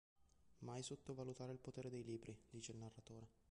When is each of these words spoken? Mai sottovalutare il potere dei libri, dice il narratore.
Mai 0.65 0.81
sottovalutare 0.81 1.51
il 1.51 1.59
potere 1.59 1.91
dei 1.91 2.03
libri, 2.03 2.35
dice 2.49 2.71
il 2.71 2.79
narratore. 2.79 3.29